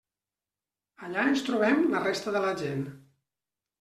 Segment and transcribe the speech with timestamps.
[1.09, 2.83] Allà ens trobem la resta de la gent.